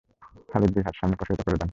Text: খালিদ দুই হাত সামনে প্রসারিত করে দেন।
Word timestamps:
খালিদ 0.49 0.69
দুই 0.75 0.83
হাত 0.83 0.95
সামনে 0.99 1.15
প্রসারিত 1.15 1.41
করে 1.45 1.57
দেন। 1.57 1.69